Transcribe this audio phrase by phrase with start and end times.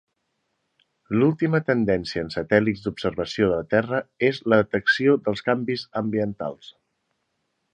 [1.17, 6.73] L'última tendència en satèl·lits d'observació de la Terra, és la detecció dels canvis ambientals.